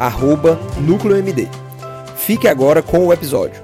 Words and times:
arroba 0.00 0.58
NúcleoMD. 0.80 1.46
Fique 2.16 2.48
agora 2.48 2.82
com 2.82 3.06
o 3.06 3.12
episódio. 3.12 3.62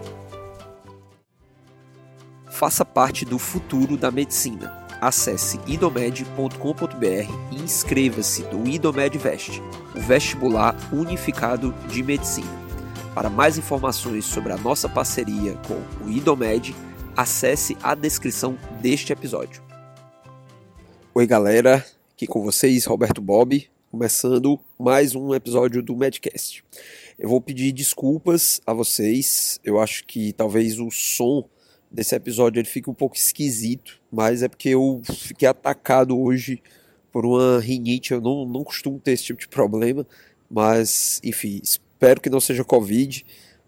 Faça 2.50 2.84
parte 2.84 3.24
do 3.24 3.38
futuro 3.38 3.96
da 3.96 4.10
medicina. 4.10 4.86
Acesse 5.00 5.58
idomed.com.br 5.66 7.32
e 7.50 7.56
inscreva-se 7.56 8.42
no 8.52 8.68
Idomed 8.68 9.16
Vest, 9.16 9.62
o 9.94 10.00
vestibular 10.00 10.76
unificado 10.92 11.74
de 11.88 12.02
medicina. 12.02 12.66
Para 13.14 13.30
mais 13.30 13.56
informações 13.56 14.26
sobre 14.26 14.52
a 14.52 14.58
nossa 14.58 14.90
parceria 14.90 15.54
com 15.66 15.80
o 16.04 16.10
Idomed, 16.10 16.76
acesse 17.16 17.78
a 17.82 17.94
descrição 17.94 18.58
deste 18.82 19.10
episódio. 19.10 19.62
Oi, 21.14 21.26
galera, 21.26 21.82
aqui 22.12 22.26
com 22.26 22.42
vocês, 22.42 22.84
Roberto 22.84 23.22
Bob, 23.22 23.66
começando 23.96 24.60
mais 24.78 25.14
um 25.14 25.34
episódio 25.34 25.82
do 25.82 25.96
Medcast. 25.96 26.62
Eu 27.18 27.30
vou 27.30 27.40
pedir 27.40 27.72
desculpas 27.72 28.60
a 28.66 28.74
vocês, 28.74 29.58
eu 29.64 29.80
acho 29.80 30.04
que 30.04 30.34
talvez 30.34 30.78
o 30.78 30.90
som 30.90 31.48
desse 31.90 32.14
episódio 32.14 32.60
ele 32.60 32.68
fica 32.68 32.90
um 32.90 32.94
pouco 32.94 33.16
esquisito, 33.16 33.98
mas 34.12 34.42
é 34.42 34.48
porque 34.48 34.68
eu 34.68 35.00
fiquei 35.02 35.48
atacado 35.48 36.20
hoje 36.20 36.62
por 37.10 37.24
uma 37.24 37.58
rinite, 37.58 38.12
eu 38.12 38.20
não, 38.20 38.44
não 38.44 38.62
costumo 38.62 39.00
ter 39.00 39.12
esse 39.12 39.24
tipo 39.24 39.40
de 39.40 39.48
problema, 39.48 40.06
mas 40.50 41.18
enfim, 41.24 41.58
espero 41.64 42.20
que 42.20 42.28
não 42.28 42.38
seja 42.38 42.62
Covid, 42.62 43.24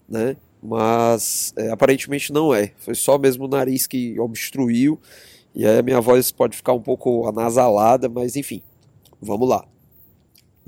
né? 0.06 0.36
Mas 0.62 1.55
é, 1.56 1.70
aparentemente 1.70 2.34
não 2.34 2.52
é, 2.52 2.74
foi 2.77 2.95
só 2.95 3.17
mesmo 3.17 3.47
o 3.47 3.48
nariz 3.48 3.86
que 3.86 4.20
obstruiu, 4.20 5.00
e 5.55 5.67
aí 5.67 5.78
a 5.78 5.83
minha 5.83 6.02
voz 6.02 6.30
pode 6.30 6.55
ficar 6.55 6.74
um 6.74 6.83
pouco 6.83 7.27
anasalada, 7.27 8.11
mas 8.11 8.36
enfim, 8.36 8.62
vamos 9.22 9.48
lá. 9.48 9.67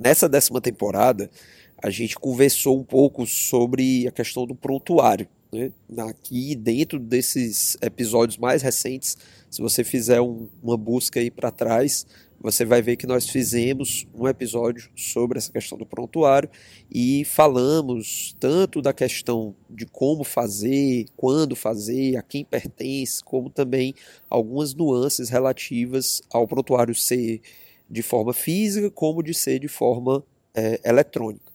Nessa 0.02 0.26
décima 0.30 0.62
temporada, 0.62 1.30
a 1.76 1.90
gente 1.90 2.14
conversou 2.14 2.80
um 2.80 2.82
pouco 2.82 3.26
sobre 3.26 4.08
a 4.08 4.10
questão 4.10 4.46
do 4.46 4.54
prontuário. 4.54 5.28
Né? 5.52 5.70
Aqui 6.08 6.56
dentro 6.56 6.98
desses 6.98 7.76
episódios 7.82 8.38
mais 8.38 8.62
recentes, 8.62 9.18
se 9.50 9.60
você 9.60 9.84
fizer 9.84 10.18
um, 10.22 10.48
uma 10.62 10.78
busca 10.78 11.20
aí 11.20 11.30
para 11.30 11.50
trás, 11.50 12.06
você 12.40 12.64
vai 12.64 12.80
ver 12.80 12.96
que 12.96 13.06
nós 13.06 13.28
fizemos 13.28 14.06
um 14.14 14.26
episódio 14.26 14.88
sobre 14.96 15.36
essa 15.36 15.52
questão 15.52 15.76
do 15.76 15.84
prontuário 15.84 16.48
e 16.90 17.22
falamos 17.26 18.34
tanto 18.40 18.80
da 18.80 18.94
questão 18.94 19.54
de 19.68 19.84
como 19.84 20.24
fazer, 20.24 21.08
quando 21.14 21.54
fazer, 21.54 22.16
a 22.16 22.22
quem 22.22 22.42
pertence, 22.42 23.22
como 23.22 23.50
também 23.50 23.94
algumas 24.30 24.72
nuances 24.72 25.28
relativas 25.28 26.22
ao 26.32 26.48
prontuário 26.48 26.94
ser 26.94 27.42
de 27.90 28.02
forma 28.02 28.32
física, 28.32 28.90
como 28.90 29.22
de 29.22 29.34
ser 29.34 29.58
de 29.58 29.68
forma 29.68 30.24
é, 30.54 30.80
eletrônica. 30.84 31.50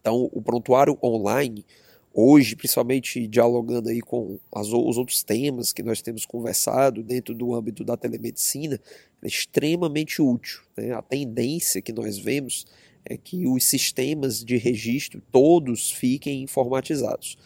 Então, 0.00 0.28
o 0.32 0.42
prontuário 0.42 0.98
online 1.02 1.64
hoje, 2.12 2.56
principalmente 2.56 3.26
dialogando 3.26 3.88
aí 3.88 4.00
com 4.00 4.38
as, 4.52 4.68
os 4.68 4.98
outros 4.98 5.22
temas 5.22 5.72
que 5.72 5.82
nós 5.82 6.02
temos 6.02 6.26
conversado 6.26 7.02
dentro 7.02 7.34
do 7.34 7.54
âmbito 7.54 7.84
da 7.84 7.96
telemedicina, 7.96 8.80
é 9.22 9.26
extremamente 9.26 10.20
útil. 10.20 10.60
Né? 10.76 10.92
A 10.92 11.02
tendência 11.02 11.80
que 11.80 11.92
nós 11.92 12.18
vemos 12.18 12.66
é 13.04 13.16
que 13.16 13.46
os 13.46 13.64
sistemas 13.64 14.44
de 14.44 14.56
registro 14.56 15.22
todos 15.30 15.90
fiquem 15.90 16.42
informatizados. 16.42 17.38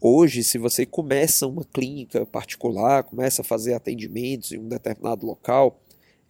Hoje, 0.00 0.42
se 0.42 0.56
você 0.56 0.86
começa 0.86 1.46
uma 1.46 1.64
clínica 1.64 2.24
particular, 2.24 3.02
começa 3.02 3.42
a 3.42 3.44
fazer 3.44 3.74
atendimentos 3.74 4.52
em 4.52 4.58
um 4.58 4.68
determinado 4.68 5.26
local, 5.26 5.78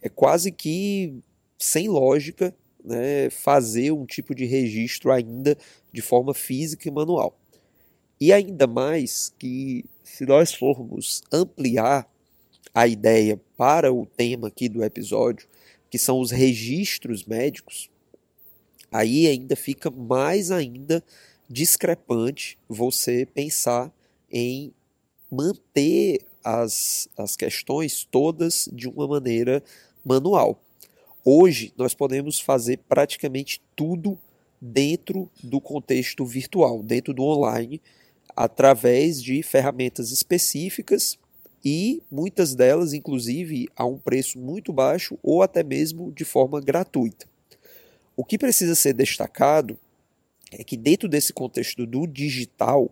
é 0.01 0.09
quase 0.09 0.51
que 0.51 1.21
sem 1.57 1.87
lógica 1.87 2.55
né, 2.83 3.29
fazer 3.29 3.91
um 3.91 4.05
tipo 4.05 4.33
de 4.33 4.45
registro 4.45 5.11
ainda 5.11 5.57
de 5.91 6.01
forma 6.01 6.33
física 6.33 6.87
e 6.87 6.91
manual. 6.91 7.37
E 8.19 8.31
ainda 8.31 8.67
mais 8.67 9.33
que, 9.37 9.85
se 10.03 10.25
nós 10.25 10.53
formos 10.53 11.23
ampliar 11.31 12.09
a 12.73 12.87
ideia 12.87 13.39
para 13.57 13.91
o 13.91 14.05
tema 14.05 14.47
aqui 14.47 14.69
do 14.69 14.83
episódio, 14.83 15.47
que 15.89 15.97
são 15.97 16.19
os 16.19 16.31
registros 16.31 17.25
médicos, 17.25 17.89
aí 18.91 19.27
ainda 19.27 19.55
fica 19.55 19.89
mais 19.89 20.51
ainda 20.51 21.03
discrepante 21.49 22.57
você 22.67 23.25
pensar 23.25 23.91
em 24.31 24.73
manter 25.29 26.25
as, 26.43 27.09
as 27.17 27.35
questões 27.35 28.05
todas 28.09 28.69
de 28.71 28.87
uma 28.87 29.07
maneira 29.07 29.63
manual. 30.03 30.61
Hoje 31.23 31.73
nós 31.77 31.93
podemos 31.93 32.39
fazer 32.39 32.79
praticamente 32.89 33.61
tudo 33.75 34.17
dentro 34.59 35.29
do 35.43 35.59
contexto 35.59 36.25
virtual, 36.25 36.81
dentro 36.83 37.13
do 37.13 37.23
online, 37.23 37.81
através 38.35 39.21
de 39.21 39.41
ferramentas 39.43 40.11
específicas 40.11 41.17
e 41.63 42.01
muitas 42.11 42.55
delas, 42.55 42.93
inclusive, 42.93 43.67
a 43.75 43.85
um 43.85 43.97
preço 43.97 44.39
muito 44.39 44.73
baixo 44.73 45.17
ou 45.21 45.43
até 45.43 45.63
mesmo 45.63 46.11
de 46.11 46.25
forma 46.25 46.59
gratuita. 46.59 47.27
O 48.15 48.25
que 48.25 48.37
precisa 48.37 48.75
ser 48.75 48.93
destacado 48.93 49.77
é 50.51 50.63
que, 50.63 50.75
dentro 50.75 51.07
desse 51.07 51.31
contexto 51.31 51.85
do 51.85 52.05
digital, 52.05 52.91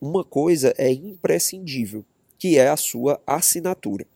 uma 0.00 0.24
coisa 0.24 0.74
é 0.78 0.90
imprescindível, 0.90 2.04
que 2.38 2.58
é 2.58 2.68
a 2.68 2.76
sua 2.76 3.20
assinatura. 3.26 4.06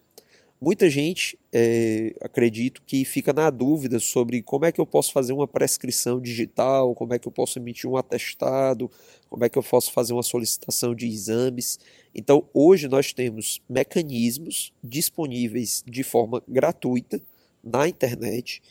Muita 0.65 0.89
gente, 0.89 1.39
é, 1.53 2.15
acredito, 2.23 2.81
que 2.87 3.05
fica 3.05 3.35
na 3.35 3.51
dúvida 3.51 4.01
sobre 4.01 4.41
como 4.41 4.65
é 4.65 4.73
que 4.73 4.81
eu 4.81 4.87
posso 4.87 5.13
fazer 5.13 5.35
uma 5.35 5.47
prescrição 5.47 6.19
digital, 6.19 6.95
como 6.95 7.13
é 7.13 7.19
que 7.19 7.29
eu 7.29 7.33
posso 7.33 7.59
emitir 7.59 7.91
um 7.91 7.99
atestado, 7.99 8.91
como 9.29 9.45
é 9.45 9.51
que 9.51 9.59
eu 9.59 9.63
posso 9.63 9.93
fazer 9.93 10.15
uma 10.15 10.23
solicitação 10.23 10.95
de 10.95 11.07
exames. 11.07 11.79
Então, 12.15 12.49
hoje 12.55 12.89
nós 12.89 13.13
temos 13.13 13.61
mecanismos 13.69 14.73
disponíveis 14.83 15.85
de 15.87 16.03
forma 16.03 16.43
gratuita 16.49 17.21
na 17.63 17.87
internet. 17.87 18.63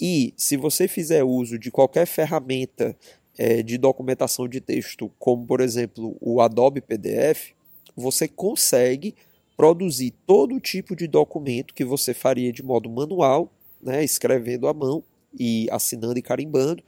E 0.00 0.32
se 0.38 0.56
você 0.56 0.88
fizer 0.88 1.22
uso 1.22 1.58
de 1.58 1.70
qualquer 1.70 2.06
ferramenta 2.06 2.96
é, 3.36 3.62
de 3.62 3.76
documentação 3.76 4.48
de 4.48 4.58
texto, 4.58 5.12
como 5.18 5.46
por 5.46 5.60
exemplo 5.60 6.16
o 6.18 6.40
Adobe 6.40 6.80
PDF, 6.80 7.50
você 7.94 8.26
consegue 8.26 9.14
produzir 9.56 10.12
todo 10.26 10.60
tipo 10.60 10.96
de 10.96 11.06
documento 11.06 11.74
que 11.74 11.84
você 11.84 12.14
faria 12.14 12.52
de 12.52 12.62
modo 12.62 12.88
manual, 12.88 13.52
né, 13.82 14.02
escrevendo 14.04 14.66
à 14.68 14.74
mão 14.74 15.02
e 15.38 15.68
assinando 15.70 16.18
e 16.18 16.22
carimbando, 16.22 16.82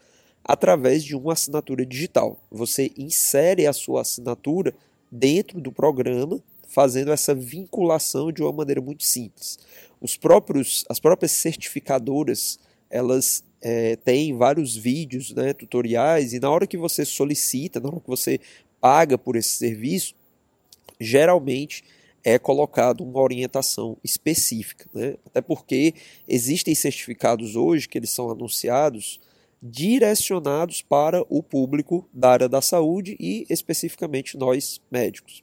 através 0.44 1.02
de 1.02 1.16
uma 1.16 1.32
assinatura 1.32 1.86
digital. 1.86 2.38
Você 2.50 2.92
insere 2.96 3.66
a 3.66 3.72
sua 3.72 4.02
assinatura 4.02 4.74
dentro 5.10 5.60
do 5.60 5.72
programa, 5.72 6.42
fazendo 6.68 7.12
essa 7.12 7.34
vinculação 7.34 8.32
de 8.32 8.42
uma 8.42 8.52
maneira 8.52 8.80
muito 8.80 9.04
simples. 9.04 9.58
Os 10.00 10.16
próprios, 10.16 10.84
as 10.88 10.98
próprias 11.00 11.32
certificadoras, 11.32 12.58
elas 12.90 13.44
é, 13.62 13.96
têm 13.96 14.36
vários 14.36 14.76
vídeos, 14.76 15.32
né, 15.32 15.52
tutoriais, 15.52 16.32
e 16.32 16.40
na 16.40 16.50
hora 16.50 16.66
que 16.66 16.76
você 16.76 17.04
solicita, 17.04 17.80
na 17.80 17.88
hora 17.88 18.00
que 18.00 18.08
você 18.08 18.40
paga 18.80 19.16
por 19.16 19.36
esse 19.36 19.50
serviço, 19.50 20.14
geralmente 21.00 21.82
é 22.24 22.38
colocado 22.38 23.04
uma 23.04 23.20
orientação 23.20 23.98
específica, 24.02 24.88
né? 24.94 25.16
até 25.26 25.42
porque 25.42 25.94
existem 26.26 26.74
certificados 26.74 27.54
hoje 27.54 27.86
que 27.86 27.98
eles 27.98 28.10
são 28.10 28.30
anunciados 28.30 29.20
direcionados 29.62 30.82
para 30.82 31.24
o 31.28 31.42
público 31.42 32.08
da 32.12 32.30
área 32.30 32.48
da 32.48 32.60
saúde 32.60 33.16
e 33.20 33.46
especificamente 33.48 34.36
nós 34.36 34.80
médicos. 34.90 35.42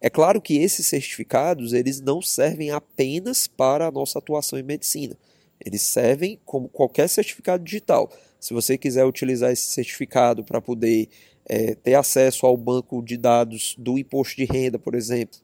É 0.00 0.10
claro 0.10 0.40
que 0.40 0.56
esses 0.56 0.86
certificados 0.86 1.72
eles 1.72 2.00
não 2.00 2.20
servem 2.20 2.70
apenas 2.70 3.46
para 3.46 3.86
a 3.86 3.90
nossa 3.90 4.18
atuação 4.18 4.58
em 4.58 4.62
medicina. 4.62 5.16
Eles 5.64 5.82
servem 5.82 6.38
como 6.44 6.68
qualquer 6.68 7.08
certificado 7.08 7.64
digital. 7.64 8.10
Se 8.38 8.52
você 8.52 8.76
quiser 8.76 9.04
utilizar 9.04 9.50
esse 9.50 9.66
certificado 9.72 10.44
para 10.44 10.60
poder 10.60 11.08
é, 11.48 11.74
ter 11.74 11.94
acesso 11.94 12.46
ao 12.46 12.56
banco 12.56 13.02
de 13.02 13.16
dados 13.16 13.74
do 13.78 13.98
imposto 13.98 14.36
de 14.36 14.44
renda, 14.44 14.78
por 14.78 14.94
exemplo, 14.94 15.40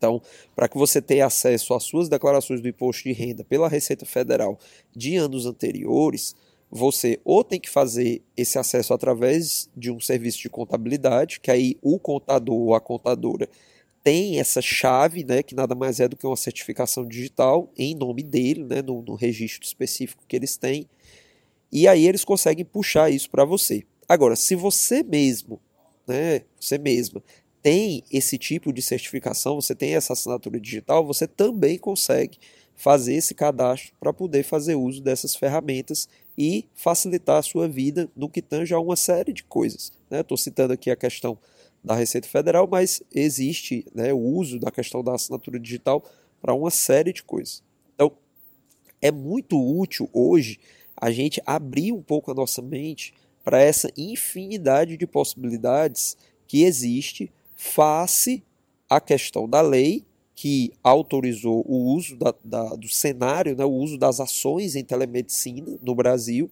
então, 0.00 0.22
para 0.56 0.66
que 0.66 0.78
você 0.78 1.02
tenha 1.02 1.26
acesso 1.26 1.74
às 1.74 1.82
suas 1.82 2.08
declarações 2.08 2.62
do 2.62 2.68
imposto 2.68 3.02
de 3.02 3.12
renda 3.12 3.44
pela 3.44 3.68
Receita 3.68 4.06
Federal 4.06 4.58
de 4.96 5.14
anos 5.16 5.44
anteriores, 5.44 6.34
você 6.70 7.20
ou 7.22 7.44
tem 7.44 7.60
que 7.60 7.68
fazer 7.68 8.22
esse 8.34 8.58
acesso 8.58 8.94
através 8.94 9.68
de 9.76 9.90
um 9.90 10.00
serviço 10.00 10.38
de 10.38 10.48
contabilidade, 10.48 11.38
que 11.38 11.50
aí 11.50 11.76
o 11.82 11.98
contador 11.98 12.56
ou 12.56 12.74
a 12.74 12.80
contadora 12.80 13.46
tem 14.02 14.40
essa 14.40 14.62
chave, 14.62 15.22
né, 15.22 15.42
que 15.42 15.54
nada 15.54 15.74
mais 15.74 16.00
é 16.00 16.08
do 16.08 16.16
que 16.16 16.26
uma 16.26 16.36
certificação 16.36 17.06
digital 17.06 17.70
em 17.76 17.94
nome 17.94 18.22
dele, 18.22 18.64
né, 18.64 18.80
no, 18.80 19.02
no 19.02 19.14
registro 19.14 19.66
específico 19.66 20.24
que 20.26 20.34
eles 20.34 20.56
têm, 20.56 20.88
e 21.70 21.86
aí 21.86 22.08
eles 22.08 22.24
conseguem 22.24 22.64
puxar 22.64 23.10
isso 23.10 23.28
para 23.28 23.44
você. 23.44 23.84
Agora, 24.08 24.34
se 24.34 24.54
você 24.54 25.02
mesmo, 25.02 25.60
né, 26.06 26.40
você 26.58 26.78
mesma, 26.78 27.22
tem 27.62 28.02
esse 28.10 28.38
tipo 28.38 28.72
de 28.72 28.80
certificação, 28.80 29.60
você 29.60 29.74
tem 29.74 29.94
essa 29.94 30.12
assinatura 30.12 30.58
digital, 30.58 31.04
você 31.06 31.26
também 31.26 31.78
consegue 31.78 32.38
fazer 32.74 33.14
esse 33.14 33.34
cadastro 33.34 33.92
para 34.00 34.12
poder 34.12 34.42
fazer 34.42 34.74
uso 34.74 35.02
dessas 35.02 35.36
ferramentas 35.36 36.08
e 36.36 36.66
facilitar 36.74 37.36
a 37.36 37.42
sua 37.42 37.68
vida 37.68 38.08
no 38.16 38.28
que 38.28 38.40
tange 38.40 38.72
a 38.72 38.80
uma 38.80 38.96
série 38.96 39.32
de 39.32 39.44
coisas. 39.44 39.92
Estou 40.10 40.36
né? 40.36 40.42
citando 40.42 40.72
aqui 40.72 40.90
a 40.90 40.96
questão 40.96 41.36
da 41.84 41.94
Receita 41.94 42.26
Federal, 42.26 42.66
mas 42.66 43.02
existe 43.14 43.84
né, 43.94 44.12
o 44.12 44.18
uso 44.18 44.58
da 44.58 44.70
questão 44.70 45.04
da 45.04 45.14
assinatura 45.14 45.58
digital 45.58 46.02
para 46.40 46.54
uma 46.54 46.70
série 46.70 47.12
de 47.12 47.22
coisas. 47.22 47.62
Então, 47.94 48.12
é 49.02 49.10
muito 49.10 49.60
útil 49.60 50.08
hoje 50.12 50.58
a 50.96 51.10
gente 51.10 51.42
abrir 51.44 51.92
um 51.92 52.02
pouco 52.02 52.30
a 52.30 52.34
nossa 52.34 52.62
mente 52.62 53.12
para 53.44 53.60
essa 53.60 53.90
infinidade 53.96 54.96
de 54.96 55.06
possibilidades 55.06 56.16
que 56.46 56.64
existe 56.64 57.30
face 57.60 58.42
à 58.88 58.98
questão 59.02 59.46
da 59.46 59.60
lei 59.60 60.02
que 60.34 60.72
autorizou 60.82 61.62
o 61.68 61.94
uso 61.94 62.16
da, 62.16 62.34
da, 62.42 62.74
do 62.74 62.88
cenário, 62.88 63.54
né, 63.54 63.66
o 63.66 63.70
uso 63.70 63.98
das 63.98 64.18
ações 64.18 64.74
em 64.74 64.82
telemedicina 64.82 65.78
no 65.82 65.94
Brasil 65.94 66.50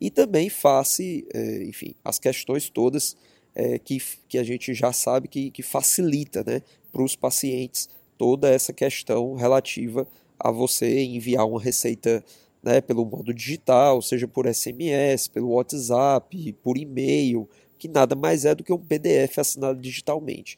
e 0.00 0.12
também 0.12 0.48
face, 0.48 1.26
é, 1.34 1.64
enfim, 1.64 1.96
as 2.04 2.20
questões 2.20 2.70
todas 2.70 3.16
é, 3.52 3.80
que, 3.80 4.00
que 4.28 4.38
a 4.38 4.44
gente 4.44 4.72
já 4.74 4.92
sabe 4.92 5.26
que, 5.26 5.50
que 5.50 5.60
facilita 5.60 6.44
né, 6.46 6.62
para 6.92 7.02
os 7.02 7.16
pacientes 7.16 7.88
toda 8.16 8.48
essa 8.48 8.72
questão 8.72 9.34
relativa 9.34 10.06
a 10.38 10.52
você 10.52 11.02
enviar 11.02 11.48
uma 11.48 11.60
receita 11.60 12.24
né, 12.62 12.80
pelo 12.80 13.04
modo 13.04 13.34
digital, 13.34 14.00
seja 14.00 14.28
por 14.28 14.46
SMS, 14.46 15.26
pelo 15.26 15.48
WhatsApp, 15.48 16.52
por 16.62 16.78
e-mail, 16.78 17.48
que 17.84 17.88
nada 17.88 18.16
mais 18.16 18.46
é 18.46 18.54
do 18.54 18.64
que 18.64 18.72
um 18.72 18.78
PDF 18.78 19.38
assinado 19.38 19.78
digitalmente. 19.78 20.56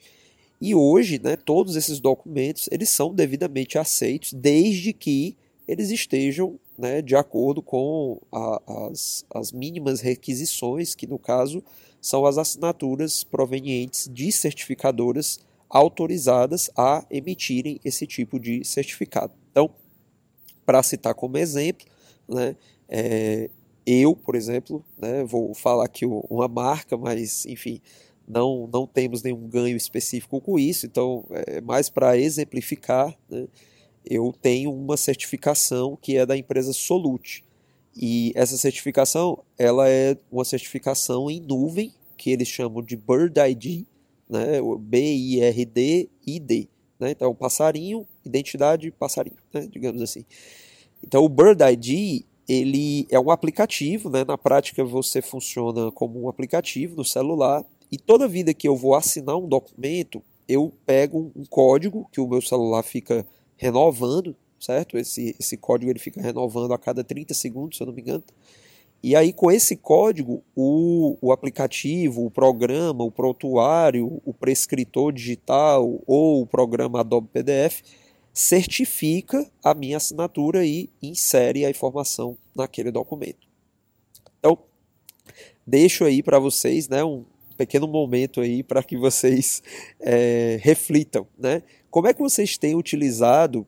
E 0.61 0.73
hoje, 0.73 1.19
né, 1.21 1.35
todos 1.35 1.75
esses 1.75 1.99
documentos 1.99 2.69
eles 2.71 2.87
são 2.87 3.13
devidamente 3.13 3.77
aceitos, 3.77 4.31
desde 4.31 4.93
que 4.93 5.35
eles 5.67 5.89
estejam 5.89 6.57
né, 6.77 7.01
de 7.01 7.17
acordo 7.17 7.61
com 7.61 8.21
a, 8.31 8.87
as, 8.89 9.25
as 9.29 9.51
mínimas 9.51 9.99
requisições, 9.99 10.95
que 10.95 11.05
no 11.05 11.19
caso 11.19 11.61
são 11.99 12.25
as 12.25 12.37
assinaturas 12.37 13.25
provenientes 13.25 14.09
de 14.09 14.31
certificadoras 14.31 15.41
autorizadas 15.69 16.69
a 16.77 17.05
emitirem 17.11 17.77
esse 17.83 18.07
tipo 18.07 18.39
de 18.39 18.63
certificado. 18.63 19.33
Então, 19.51 19.69
para 20.65 20.81
citar 20.81 21.13
como 21.13 21.37
exemplo, 21.37 21.85
né, 22.25 22.55
é, 22.87 23.49
eu, 23.87 24.13
por 24.13 24.35
exemplo, 24.35 24.83
né, 24.97 25.23
vou 25.23 25.53
falar 25.53 25.85
aqui 25.85 26.05
uma 26.05 26.49
marca, 26.49 26.97
mas 26.97 27.45
enfim, 27.45 27.79
não, 28.27 28.69
não 28.71 28.85
temos 28.85 29.23
nenhum 29.23 29.47
ganho 29.47 29.77
específico 29.77 30.41
com 30.41 30.59
isso, 30.59 30.85
então 30.85 31.23
é 31.29 31.61
mais 31.61 31.89
para 31.89 32.17
exemplificar, 32.17 33.17
né, 33.29 33.47
eu 34.05 34.33
tenho 34.41 34.73
uma 34.73 34.97
certificação 34.97 35.97
que 36.01 36.17
é 36.17 36.25
da 36.25 36.35
empresa 36.35 36.73
Solute. 36.73 37.45
E 37.95 38.33
essa 38.35 38.57
certificação, 38.57 39.43
ela 39.57 39.89
é 39.89 40.17
uma 40.31 40.45
certificação 40.45 41.31
em 41.31 41.39
nuvem, 41.39 41.93
que 42.15 42.29
eles 42.29 42.47
chamam 42.47 42.83
de 42.83 42.95
Bird 42.95 43.39
ID, 43.39 43.85
né? 44.29 44.59
B-I-R-D-I-D. 44.79 46.69
Né? 46.99 47.11
Então, 47.11 47.33
passarinho, 47.33 48.07
identidade, 48.25 48.91
passarinho, 48.91 49.37
né? 49.53 49.67
digamos 49.69 50.01
assim. 50.01 50.25
Então, 51.03 51.23
o 51.23 51.29
Bird 51.29 51.63
ID, 51.63 52.25
ele 52.47 53.05
é 53.09 53.19
um 53.19 53.29
aplicativo, 53.29 54.09
né? 54.09 54.23
na 54.23 54.37
prática 54.37 54.83
você 54.83 55.21
funciona 55.21 55.91
como 55.91 56.23
um 56.23 56.29
aplicativo 56.29 56.95
no 56.95 57.03
celular, 57.03 57.65
e 57.91 57.97
toda 57.97 58.27
vida 58.27 58.53
que 58.53 58.67
eu 58.67 58.75
vou 58.75 58.95
assinar 58.95 59.37
um 59.37 59.47
documento, 59.47 60.21
eu 60.47 60.73
pego 60.85 61.31
um 61.35 61.43
código 61.45 62.07
que 62.11 62.21
o 62.21 62.27
meu 62.27 62.41
celular 62.41 62.83
fica 62.83 63.25
renovando, 63.55 64.35
certo? 64.59 64.97
Esse, 64.97 65.35
esse 65.39 65.57
código 65.57 65.91
ele 65.91 65.99
fica 65.99 66.21
renovando 66.21 66.73
a 66.73 66.77
cada 66.77 67.03
30 67.03 67.33
segundos, 67.33 67.77
se 67.77 67.83
eu 67.83 67.87
não 67.87 67.93
me 67.93 68.01
engano. 68.01 68.23
E 69.03 69.15
aí, 69.15 69.31
com 69.31 69.51
esse 69.51 69.75
código, 69.75 70.43
o, 70.55 71.17
o 71.21 71.31
aplicativo, 71.31 72.25
o 72.25 72.31
programa, 72.31 73.03
o 73.03 73.11
prontuário, 73.11 74.21
o 74.25 74.33
prescritor 74.33 75.13
digital 75.13 76.01
ou 76.05 76.41
o 76.41 76.47
programa 76.47 77.01
Adobe 77.01 77.29
PDF 77.31 77.83
certifica 78.37 79.49
a 79.63 79.73
minha 79.73 79.97
assinatura 79.97 80.63
e 80.63 80.91
insere 81.01 81.65
a 81.65 81.71
informação 81.71 82.37
naquele 82.55 82.91
documento. 82.91 83.47
Então, 84.37 84.59
deixo 85.65 86.05
aí 86.05 86.21
para 86.21 86.37
vocês 86.37 86.87
né, 86.87 87.03
um 87.03 87.25
pequeno 87.57 87.87
momento 87.87 88.39
aí 88.39 88.61
para 88.61 88.83
que 88.83 88.95
vocês 88.95 89.63
é, 89.99 90.59
reflitam. 90.61 91.25
Né? 91.35 91.63
Como 91.89 92.07
é 92.07 92.13
que 92.13 92.21
vocês 92.21 92.59
têm 92.59 92.75
utilizado 92.75 93.65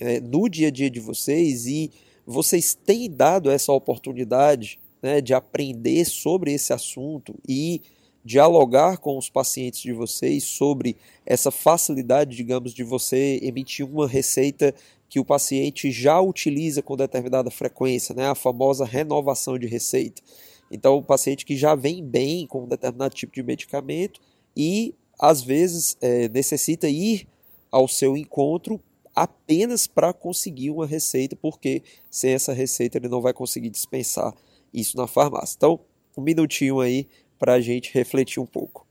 é, 0.00 0.18
no 0.20 0.48
dia 0.48 0.66
a 0.66 0.72
dia 0.72 0.90
de 0.90 0.98
vocês 0.98 1.66
e 1.66 1.92
vocês 2.26 2.74
têm 2.74 3.08
dado 3.08 3.48
essa 3.48 3.72
oportunidade 3.72 4.80
né, 5.00 5.20
de 5.20 5.34
aprender 5.34 6.04
sobre 6.04 6.52
esse 6.52 6.72
assunto 6.72 7.38
e 7.48 7.80
dialogar 8.24 8.98
com 8.98 9.16
os 9.16 9.30
pacientes 9.30 9.80
de 9.80 9.92
vocês 9.92 10.44
sobre 10.44 10.96
essa 11.24 11.50
facilidade, 11.50 12.36
digamos, 12.36 12.74
de 12.74 12.84
você 12.84 13.38
emitir 13.42 13.86
uma 13.86 14.06
receita 14.06 14.74
que 15.08 15.18
o 15.18 15.24
paciente 15.24 15.90
já 15.90 16.20
utiliza 16.20 16.82
com 16.82 16.96
determinada 16.96 17.50
frequência, 17.50 18.14
né, 18.14 18.28
a 18.28 18.34
famosa 18.34 18.84
renovação 18.84 19.58
de 19.58 19.66
receita. 19.66 20.22
Então, 20.70 20.96
o 20.96 21.02
paciente 21.02 21.44
que 21.44 21.56
já 21.56 21.74
vem 21.74 22.04
bem 22.04 22.46
com 22.46 22.62
um 22.62 22.68
determinado 22.68 23.14
tipo 23.14 23.34
de 23.34 23.42
medicamento 23.42 24.20
e 24.56 24.94
às 25.18 25.42
vezes 25.42 25.96
é, 26.00 26.28
necessita 26.28 26.88
ir 26.88 27.26
ao 27.70 27.88
seu 27.88 28.16
encontro 28.16 28.80
apenas 29.14 29.86
para 29.86 30.12
conseguir 30.12 30.70
uma 30.70 30.86
receita, 30.86 31.34
porque 31.34 31.82
sem 32.08 32.32
essa 32.32 32.52
receita 32.52 32.98
ele 32.98 33.08
não 33.08 33.20
vai 33.20 33.32
conseguir 33.32 33.70
dispensar 33.70 34.32
isso 34.72 34.96
na 34.96 35.08
farmácia. 35.08 35.56
Então, 35.56 35.80
um 36.16 36.22
minutinho 36.22 36.80
aí 36.80 37.08
para 37.40 37.54
a 37.54 37.60
gente 37.60 37.92
refletir 37.92 38.40
um 38.40 38.46
pouco. 38.46 38.86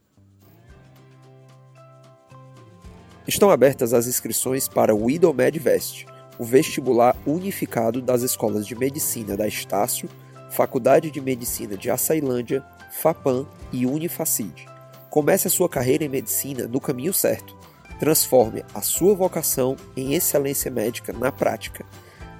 Estão 3.26 3.48
abertas 3.48 3.94
as 3.94 4.06
inscrições 4.06 4.68
para 4.68 4.94
o 4.94 5.10
IDOMED 5.10 5.58
Vest, 5.58 6.04
o 6.38 6.44
vestibular 6.44 7.16
unificado 7.24 8.02
das 8.02 8.20
escolas 8.22 8.66
de 8.66 8.74
medicina 8.74 9.36
da 9.36 9.48
Estácio, 9.48 10.10
Faculdade 10.50 11.10
de 11.10 11.20
Medicina 11.20 11.76
de 11.76 11.90
Açailândia, 11.90 12.62
FAPAM 12.90 13.46
e 13.72 13.86
Unifacid. 13.86 14.66
Comece 15.08 15.46
a 15.46 15.50
sua 15.50 15.68
carreira 15.68 16.04
em 16.04 16.08
medicina 16.08 16.66
no 16.66 16.80
caminho 16.80 17.14
certo 17.14 17.56
Transforme 18.00 18.64
a 18.74 18.80
sua 18.80 19.14
vocação 19.14 19.76
em 19.94 20.14
excelência 20.14 20.70
médica 20.70 21.12
na 21.12 21.30
prática. 21.30 21.84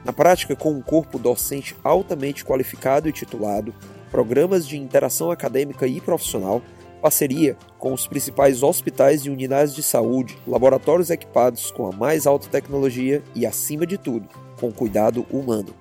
Na 0.03 0.11
prática, 0.11 0.57
com 0.57 0.73
um 0.73 0.81
corpo 0.81 1.19
docente 1.19 1.77
altamente 1.85 2.47
qualificado 2.47 3.07
e 3.07 3.13
titulado, 3.13 3.75
programas 4.11 4.67
de 4.67 4.77
interação 4.77 5.31
acadêmica 5.31 5.87
e 5.87 6.01
profissional, 6.01 6.63
parceria 7.01 7.57
com 7.79 7.93
os 7.93 8.07
principais 8.07 8.63
hospitais 8.63 9.23
e 9.23 9.31
unidades 9.31 9.75
de 9.75 9.83
saúde, 9.83 10.39
laboratórios 10.47 11.11
equipados 11.11 11.71
com 11.71 11.87
a 11.87 11.93
mais 11.93 12.27
alta 12.27 12.49
tecnologia 12.49 13.23
e, 13.35 13.47
acima 13.47 13.87
de 13.87 13.97
tudo, 13.97 14.29
com 14.61 14.71
cuidado 14.71 15.27
humano. 15.31 15.75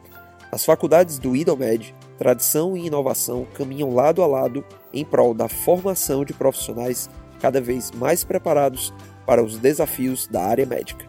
As 0.52 0.66
faculdades 0.66 1.20
do 1.20 1.36
IDOMED, 1.36 1.94
tradição 2.18 2.76
e 2.76 2.88
inovação 2.88 3.46
caminham 3.54 3.94
lado 3.94 4.24
a 4.24 4.28
lado 4.28 4.64
em 4.94 5.06
prol 5.06 5.34
da 5.34 5.48
formação 5.48 6.26
de 6.26 6.34
profissionais 6.34 7.10
cada 7.40 7.62
vez 7.62 7.92
mais 7.92 8.24
preparados 8.24 8.94
para 9.26 9.44
os 9.44 9.58
desafios 9.58 10.28
da 10.28 10.44
área 10.44 10.66
médica. 10.66 11.06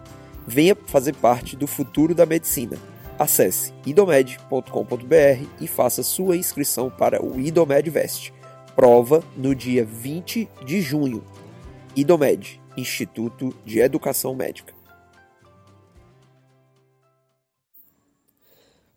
Venha 0.47 0.77
fazer 0.87 1.15
parte 1.15 1.57
do 1.57 1.67
futuro 1.67 2.15
da 2.15 2.27
medicina. 2.27 2.77
Acesse 3.21 3.75
idomed.com.br 3.85 5.47
e 5.61 5.69
faça 5.69 6.03
sua 6.03 6.39
inscrição 6.39 6.89
para 6.89 7.23
o 7.23 7.39
Idomed 7.39 7.91
Vest. 7.91 8.33
Prova 8.75 9.23
no 9.37 9.55
dia 9.55 9.85
20 9.85 10.49
de 10.65 10.81
junho. 10.81 11.23
Idomed, 11.95 12.59
Instituto 12.79 13.55
de 13.63 13.79
Educação 13.79 14.35
Médica. 14.35 14.73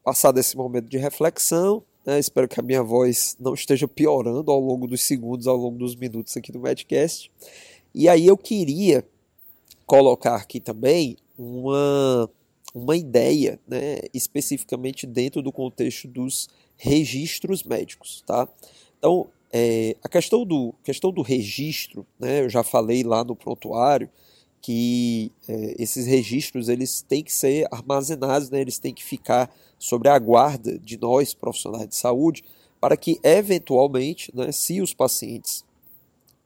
Passado 0.02 0.40
esse 0.40 0.56
momento 0.56 0.88
de 0.88 0.98
reflexão, 0.98 1.84
né, 2.06 2.18
espero 2.18 2.48
que 2.48 2.62
a 2.62 2.64
minha 2.64 2.82
voz 2.82 3.36
não 3.38 3.54
esteja 3.54 3.90
piorando 3.90 4.50
ao 4.50 4.60
longo 4.62 4.88
dos 4.88 5.02
segundos, 5.02 5.48
ao 5.48 5.58
longo 5.58 5.78
dos 5.78 5.98
minutos 5.98 6.38
aqui 6.38 6.50
do 6.50 6.62
Medcast. 6.62 7.30
E 7.94 8.08
aí 8.08 8.26
eu 8.26 8.38
queria 8.38 9.06
colocar 9.86 10.38
aqui 10.38 10.62
também 10.62 11.18
uma, 11.38 12.30
uma 12.74 12.96
ideia, 12.96 13.60
né, 13.68 14.00
especificamente 14.14 15.06
dentro 15.06 15.42
do 15.42 15.52
contexto 15.52 16.08
dos 16.08 16.50
registros 16.76 17.64
médicos, 17.64 18.24
tá? 18.26 18.48
Então, 18.98 19.28
é, 19.52 19.96
a 20.04 20.10
questão 20.10 20.44
do, 20.46 20.74
questão 20.84 21.12
do 21.12 21.22
registro, 21.22 22.06
né, 22.20 22.42
eu 22.42 22.50
já 22.50 22.64
falei 22.64 23.04
lá 23.04 23.24
no 23.24 23.36
prontuário 23.36 24.10
que 24.62 25.30
é, 25.48 25.76
esses 25.78 26.06
registros 26.08 26.70
eles 26.70 27.02
têm 27.02 27.22
que 27.22 27.34
ser 27.34 27.68
armazenados, 27.70 28.50
né, 28.50 28.62
eles 28.62 28.80
têm 28.80 28.94
que 28.94 29.04
ficar 29.04 29.54
sobre 29.78 30.08
a 30.08 30.18
guarda 30.18 30.80
de 30.80 30.98
nós, 30.98 31.34
profissionais 31.34 31.88
de 31.88 31.96
saúde, 31.96 32.44
para 32.80 32.96
que, 32.96 33.20
eventualmente, 33.22 34.32
né, 34.34 34.52
se 34.54 34.82
os 34.82 34.94
pacientes 34.94 35.66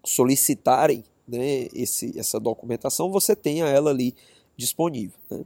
solicitarem 0.03 1.03
né, 1.27 1.67
esse, 1.73 2.17
essa 2.17 2.39
documentação, 2.39 3.11
você 3.11 3.35
tenha 3.35 3.65
ela 3.65 3.91
ali 3.91 4.15
disponível. 4.55 5.17
Né. 5.29 5.45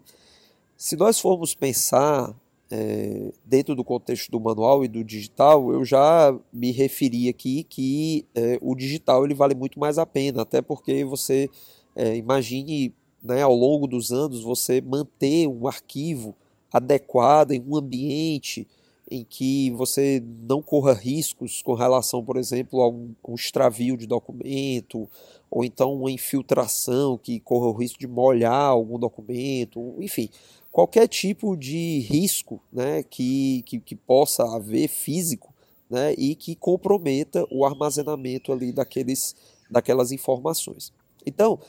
Se 0.84 0.96
nós 0.96 1.20
formos 1.20 1.54
pensar 1.54 2.36
é, 2.72 3.32
dentro 3.46 3.76
do 3.76 3.84
contexto 3.84 4.32
do 4.32 4.40
manual 4.40 4.84
e 4.84 4.88
do 4.88 5.04
digital, 5.04 5.72
eu 5.72 5.86
já 5.86 6.36
me 6.52 6.72
referi 6.72 7.30
aqui 7.30 7.64
que 7.66 8.26
é, 8.34 8.58
o 8.60 8.74
digital 8.74 9.24
ele 9.24 9.36
vale 9.36 9.54
muito 9.54 9.80
mais 9.80 10.00
a 10.00 10.08
pena, 10.08 10.42
até 10.42 10.60
porque 10.60 11.06
você 11.06 11.48
é, 11.96 12.16
imagine 12.16 12.96
né, 13.22 13.44
ao 13.44 13.54
longo 13.54 13.86
dos 13.86 14.12
anos 14.12 14.42
você 14.42 14.82
manter 14.82 15.46
um 15.46 15.68
arquivo 15.68 16.36
adequado 16.74 17.52
em 17.52 17.62
um 17.62 17.76
ambiente 17.76 18.68
em 19.12 19.26
que 19.26 19.70
você 19.72 20.24
não 20.48 20.62
corra 20.62 20.94
riscos 20.94 21.62
com 21.62 21.74
relação, 21.74 22.24
por 22.24 22.38
exemplo, 22.38 22.82
a 22.82 22.88
um, 22.88 23.14
um 23.28 23.36
extravio 23.36 23.98
de 23.98 24.08
documento, 24.08 25.08
ou 25.50 25.66
então 25.66 25.94
uma 25.94 26.10
infiltração 26.10 27.18
que 27.18 27.42
corra 27.42 27.68
o 27.68 27.74
risco 27.74 28.00
de 28.00 28.08
molhar 28.08 28.54
algum 28.54 28.98
documento, 28.98 29.94
enfim, 30.00 30.30
qualquer 30.72 31.10
tipo 31.10 31.58
de 31.58 32.00
risco 32.00 32.62
né, 32.72 33.04
que, 33.04 33.64
que, 33.64 33.80
que, 33.82 33.96
possa 33.96 34.44
haver 34.56 34.88
físico 34.88 35.54
né, 35.90 36.14
e 36.18 36.34
que 36.34 36.56
comprometa 36.56 37.46
o 37.52 37.66
armazenamento 37.66 38.54
ali 38.54 38.72
daqueles, 38.72 39.36
daquelas 39.70 40.14
informações. 40.14 40.94
Então, 41.26 41.60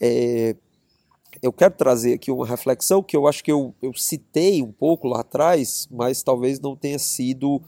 é, 0.00 0.56
eu 1.42 1.52
quero 1.52 1.74
trazer 1.74 2.14
aqui 2.14 2.30
uma 2.30 2.46
reflexão 2.46 3.02
que 3.02 3.16
eu 3.16 3.26
acho 3.26 3.42
que 3.42 3.52
eu, 3.52 3.74
eu 3.82 3.92
citei 3.94 4.62
um 4.62 4.72
pouco 4.72 5.08
lá 5.08 5.20
atrás, 5.20 5.88
mas 5.90 6.22
talvez 6.22 6.60
não 6.60 6.76
tenha 6.76 6.98
sido 6.98 7.60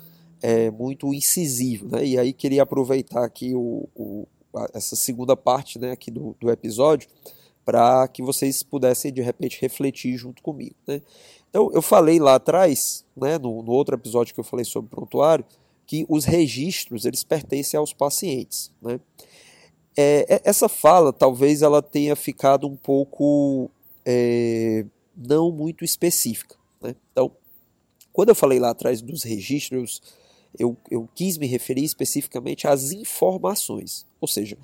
é, 0.42 0.70
muito 0.70 1.12
incisivo. 1.12 1.88
Né? 1.88 2.04
E 2.06 2.18
aí 2.18 2.32
queria 2.32 2.62
aproveitar 2.62 3.24
aqui 3.24 3.54
o, 3.54 3.88
o 3.94 4.26
essa 4.74 4.96
segunda 4.96 5.36
parte 5.36 5.78
né, 5.78 5.92
aqui 5.92 6.10
do, 6.10 6.34
do 6.40 6.50
episódio 6.50 7.08
para 7.64 8.08
que 8.08 8.22
vocês 8.22 8.62
pudessem 8.62 9.12
de 9.12 9.20
repente 9.20 9.60
refletir 9.60 10.16
junto 10.16 10.42
comigo. 10.42 10.74
Né? 10.86 11.02
Então, 11.50 11.70
eu 11.72 11.82
falei 11.82 12.18
lá 12.18 12.36
atrás, 12.36 13.04
né, 13.14 13.38
no, 13.38 13.62
no, 13.62 13.72
outro 13.72 13.94
episódio 13.94 14.32
que 14.32 14.40
eu 14.40 14.44
falei 14.44 14.64
sobre 14.64 14.90
prontuário, 14.90 15.44
que 15.86 16.06
os 16.08 16.24
registros 16.24 17.04
eles 17.04 17.22
pertencem 17.22 17.78
aos 17.78 17.92
pacientes. 17.92 18.72
Né? 18.80 18.98
É, 20.00 20.36
é 20.36 20.40
essa 20.44 20.68
fala 20.68 21.12
talvez 21.12 21.60
ela 21.60 21.82
tenha 21.82 22.14
ficado 22.14 22.68
um 22.68 22.76
pouco 22.76 23.68
é, 24.06 24.84
não 25.16 25.50
muito 25.50 25.84
específica. 25.84 26.54
Né? 26.80 26.94
Então, 27.10 27.32
quando 28.12 28.28
eu 28.28 28.34
falei 28.34 28.60
lá 28.60 28.70
atrás 28.70 29.02
dos 29.02 29.24
registros, 29.24 30.00
eu, 30.56 30.76
eu 30.88 31.08
quis 31.14 31.36
me 31.36 31.46
referir 31.46 31.84
especificamente 31.84 32.68
às 32.68 32.92
informações. 32.92 34.06
Ou 34.20 34.28
seja, 34.28 34.56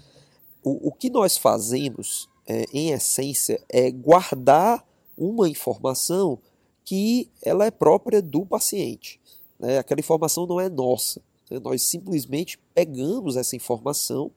o, 0.63 0.89
o 0.89 0.93
que 0.93 1.11
nós 1.11 1.37
fazemos 1.37 2.29
é, 2.47 2.65
em 2.73 2.91
essência, 2.91 3.61
é 3.69 3.91
guardar 3.91 4.87
uma 5.17 5.49
informação 5.49 6.39
que 6.85 7.31
ela 7.43 7.65
é 7.65 7.71
própria 7.71 8.21
do 8.21 8.45
paciente. 8.45 9.21
Né? 9.59 9.79
Aquela 9.79 10.01
informação 10.01 10.47
não 10.47 10.61
é 10.61 10.69
nossa. 10.69 11.23
Né? 11.51 11.59
Nós 11.59 11.83
simplesmente 11.83 12.59
pegamos 12.75 13.37
essa 13.37 13.57
informação, 13.57 14.31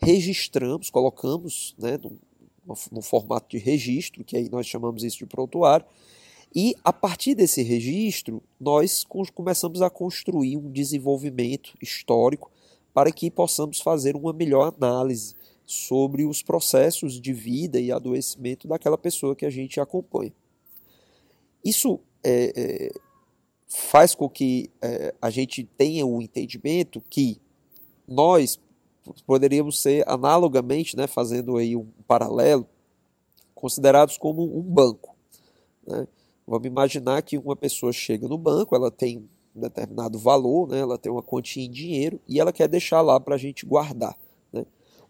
registramos, 0.00 0.90
colocamos 0.90 1.74
né, 1.78 1.98
no, 2.90 3.02
formato 3.02 3.56
de 3.56 3.58
registro, 3.58 4.24
que 4.24 4.36
aí 4.36 4.48
nós 4.48 4.66
chamamos 4.66 5.02
isso 5.02 5.18
de 5.18 5.26
prontuário, 5.26 5.86
e 6.54 6.74
a 6.82 6.92
partir 6.92 7.34
desse 7.34 7.62
registro, 7.62 8.42
nós 8.58 9.04
começamos 9.34 9.82
a 9.82 9.90
construir 9.90 10.56
um 10.56 10.70
desenvolvimento 10.70 11.74
histórico 11.82 12.50
para 12.94 13.12
que 13.12 13.30
possamos 13.30 13.80
fazer 13.80 14.16
uma 14.16 14.32
melhor 14.32 14.74
análise 14.74 15.34
sobre 15.66 16.24
os 16.24 16.42
processos 16.42 17.20
de 17.20 17.32
vida 17.32 17.78
e 17.78 17.92
adoecimento 17.92 18.66
daquela 18.66 18.96
pessoa 18.96 19.36
que 19.36 19.44
a 19.44 19.50
gente 19.50 19.78
acompanha. 19.78 20.32
Isso 21.62 22.00
é, 22.24 22.52
é, 22.56 22.92
faz 23.68 24.14
com 24.14 24.28
que 24.28 24.70
é, 24.80 25.14
a 25.20 25.28
gente 25.28 25.64
tenha 25.76 26.06
o 26.06 26.22
entendimento 26.22 27.02
que 27.10 27.38
nós 28.06 28.58
poderíamos 29.26 29.80
ser 29.80 30.08
analogamente, 30.08 30.96
né, 30.96 31.06
fazendo 31.06 31.56
aí 31.56 31.76
um 31.76 31.86
paralelo, 32.06 32.66
considerados 33.54 34.16
como 34.16 34.42
um 34.42 34.62
banco. 34.62 35.16
Né? 35.86 36.06
Vamos 36.46 36.66
imaginar 36.66 37.22
que 37.22 37.36
uma 37.36 37.56
pessoa 37.56 37.92
chega 37.92 38.26
no 38.26 38.38
banco, 38.38 38.74
ela 38.74 38.90
tem 38.90 39.28
um 39.54 39.60
determinado 39.60 40.18
valor, 40.18 40.68
né, 40.68 40.80
ela 40.80 40.96
tem 40.96 41.10
uma 41.10 41.22
quantia 41.22 41.64
em 41.64 41.70
dinheiro 41.70 42.20
e 42.28 42.40
ela 42.40 42.52
quer 42.52 42.68
deixar 42.68 43.00
lá 43.00 43.18
para 43.18 43.34
a 43.34 43.38
gente 43.38 43.66
guardar. 43.66 44.16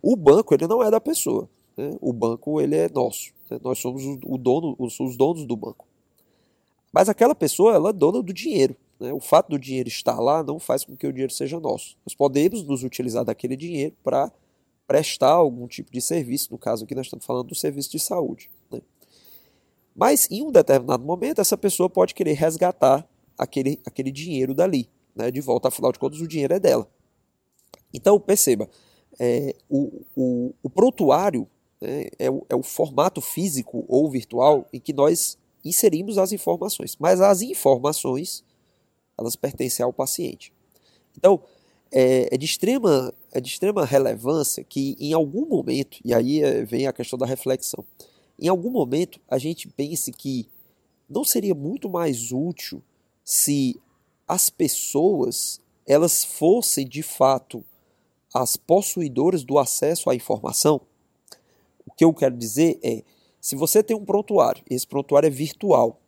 O 0.03 0.17
banco 0.17 0.55
ele 0.55 0.67
não 0.67 0.83
é 0.83 0.91
da 0.91 1.01
pessoa. 1.01 1.49
Né? 1.77 1.97
O 2.01 2.13
banco 2.13 2.61
ele 2.61 2.77
é 2.77 2.89
nosso. 2.89 3.33
Né? 3.51 3.59
Nós 3.63 3.79
somos 3.79 4.03
o 4.25 4.39
dono, 4.39 4.75
os, 4.79 4.99
os, 5.01 5.17
donos 5.17 5.45
do 5.45 5.57
banco. 5.57 5.87
Mas 6.93 7.09
aquela 7.09 7.35
pessoa 7.35 7.75
ela 7.75 7.91
é 7.91 7.93
dona 7.93 8.23
do 8.23 8.33
dinheiro. 8.33 8.77
Né? 8.99 9.13
O 9.13 9.21
fato 9.21 9.51
do 9.51 9.59
dinheiro 9.59 9.89
estar 9.89 10.19
lá 10.19 10.43
não 10.43 10.59
faz 10.59 10.85
com 10.85 10.97
que 10.97 11.07
o 11.07 11.13
dinheiro 11.13 11.33
seja 11.33 11.61
nosso. 11.61 11.97
Nós 12.05 12.15
podemos 12.15 12.63
nos 12.65 12.83
utilizar 12.83 13.25
daquele 13.25 13.57
dinheiro 13.57 13.95
para 14.03 14.33
prestar 14.87 15.33
algum 15.33 15.67
tipo 15.67 15.93
de 15.93 16.01
serviço. 16.01 16.49
No 16.51 16.59
caso 16.59 16.85
aqui 16.85 16.95
nós 16.95 17.07
estamos 17.07 17.25
falando 17.25 17.49
do 17.49 17.55
serviço 17.55 17.91
de 17.91 17.99
saúde. 17.99 18.51
Né? 18.71 18.81
Mas 19.95 20.29
em 20.31 20.43
um 20.43 20.51
determinado 20.51 21.05
momento 21.05 21.41
essa 21.41 21.57
pessoa 21.57 21.89
pode 21.89 22.15
querer 22.15 22.35
resgatar 22.35 23.09
aquele, 23.37 23.81
aquele 23.85 24.11
dinheiro 24.11 24.55
dali, 24.55 24.89
né? 25.15 25.31
de 25.31 25.41
volta. 25.41 25.69
Afinal 25.69 25.93
de 25.93 25.99
contas 25.99 26.21
o 26.21 26.27
dinheiro 26.27 26.55
é 26.55 26.61
dela. 26.61 26.89
Então 27.93 28.19
perceba, 28.19 28.69
é, 29.19 29.55
o, 29.69 30.03
o, 30.15 30.55
o, 30.63 30.71
prontuário 30.71 31.49
né, 31.81 32.07
é, 32.19 32.31
o, 32.31 32.45
é 32.49 32.55
o 32.55 32.63
formato 32.63 33.21
físico 33.21 33.85
ou 33.89 34.11
virtual 34.11 34.67
em 34.73 34.81
que 34.81 34.93
nós 34.93 35.39
inserimos 35.65 36.19
as 36.19 36.33
informações, 36.33 36.97
mas 36.99 37.21
as 37.21 37.43
informações 37.43 38.45
elas 39.19 39.37
pertencem 39.37 39.85
ao 39.85 39.93
paciente. 39.93 40.53
Então, 41.17 41.43
é, 41.91 42.35
é, 42.35 42.39
de 42.39 42.45
extrema, 42.45 43.13
é 43.33 43.41
de 43.41 43.49
extrema 43.49 43.85
relevância 43.85 44.63
que 44.63 44.97
em 45.01 45.13
algum 45.13 45.47
momento, 45.47 45.99
e 46.05 46.15
aí 46.15 46.43
é, 46.43 46.65
vem 46.65 46.87
a 46.87 46.93
questão 46.93 47.19
da 47.19 47.27
reflexão, 47.27 47.85
em 48.39 48.49
algum 48.49 48.71
momento 48.71 49.21
a 49.29 49.39
gente 49.39 49.69
pense 49.69 50.13
que 50.13 50.49
não 51.09 51.25
seria 51.25 51.55
muito 51.55 51.89
mais 51.89 52.31
útil 52.31 52.83
se 53.25 53.81
as 54.27 54.51
pessoas 54.51 55.61
elas 55.87 56.23
fossem 56.23 56.87
de 56.87 57.03
fato 57.03 57.65
as 58.33 58.57
possuidoras 58.59 59.43
do 59.43 59.59
acesso 59.59 60.11
à 60.11 60.15
informação, 60.15 60.83
o 61.87 61.93
que 61.95 62.05
eu 62.05 62.13
quero 62.13 62.37
dizer 62.37 62.79
é, 62.83 63.03
se 63.41 63.57
você 63.57 63.83
tem 63.83 63.97
um 63.97 64.05
prontuário, 64.05 64.63
esse 64.69 64.87
prontuário 64.87 65.27
é 65.27 65.31
virtual? 65.31 65.99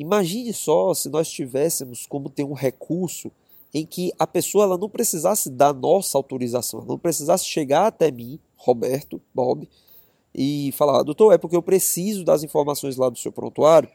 Imagine 0.00 0.52
só 0.52 0.94
se 0.94 1.08
nós 1.10 1.30
tivéssemos 1.30 2.06
como 2.06 2.30
ter 2.30 2.44
um 2.44 2.54
recurso 2.54 3.30
em 3.72 3.84
que 3.84 4.12
a 4.18 4.26
pessoa 4.26 4.64
ela 4.64 4.78
não 4.78 4.88
precisasse 4.88 5.50
dar 5.50 5.72
nossa 5.72 6.16
autorização, 6.16 6.84
não 6.84 6.98
precisasse 6.98 7.44
chegar 7.44 7.86
até 7.86 8.10
mim, 8.10 8.40
Roberto, 8.56 9.20
Bob, 9.34 9.68
e 10.34 10.72
falar, 10.72 11.02
doutor, 11.02 11.32
é 11.32 11.38
porque 11.38 11.56
eu 11.56 11.62
preciso 11.62 12.24
das 12.24 12.42
informações 12.42 12.96
lá 12.96 13.08
do 13.08 13.18
seu 13.18 13.30
prontuário, 13.30 13.88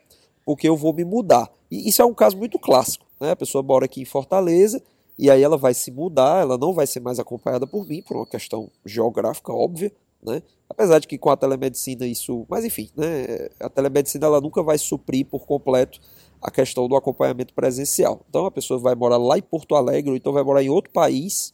porque 0.45 0.67
eu 0.69 0.77
vou 0.77 0.93
me 0.93 1.03
mudar. 1.03 1.51
E 1.71 1.89
isso 1.89 2.01
é 2.01 2.05
um 2.05 2.13
caso 2.13 2.38
muito 2.38 2.59
clássico. 2.59 3.05
Né? 3.19 3.31
A 3.31 3.35
pessoa 3.35 3.63
mora 3.63 3.85
aqui 3.85 4.01
em 4.01 4.05
Fortaleza, 4.05 4.81
e 5.17 5.29
aí 5.29 5.41
ela 5.41 5.57
vai 5.57 5.74
se 5.74 5.91
mudar, 5.91 6.41
ela 6.41 6.57
não 6.57 6.74
vai 6.74 6.85
ser 6.85 7.00
mais 7.00 7.19
acompanhada 7.19 7.65
por 7.65 7.88
mim, 7.88 8.01
por 8.01 8.15
uma 8.15 8.25
questão 8.25 8.69
geográfica 8.85 9.51
óbvia, 9.51 9.91
né? 10.25 10.41
Apesar 10.70 11.00
de 11.00 11.08
que 11.08 11.17
com 11.17 11.29
a 11.29 11.38
telemedicina 11.38 12.05
isso, 12.05 12.46
mas 12.50 12.65
enfim, 12.65 12.89
né? 12.96 13.50
A 13.60 13.70
telemedicina 13.70 14.25
ela 14.25 14.41
nunca 14.41 14.63
vai 14.63 14.77
suprir 14.77 15.25
por 15.25 15.46
completo 15.46 16.00
a 16.41 16.51
questão 16.51 16.88
do 16.88 16.96
acompanhamento 16.96 17.53
presencial. 17.53 18.22
Então 18.29 18.46
a 18.46 18.51
pessoa 18.51 18.79
vai 18.79 18.96
morar 18.96 19.17
lá 19.17 19.38
em 19.38 19.41
Porto 19.41 19.75
Alegre, 19.75 20.12
ou 20.12 20.17
então 20.17 20.34
vai 20.34 20.44
morar 20.44 20.63
em 20.63 20.70
outro 20.70 20.91
país, 20.91 21.53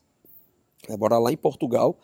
vai 0.88 0.98
morar 0.98 1.20
lá 1.20 1.32
em 1.32 1.38
Portugal, 1.38 1.98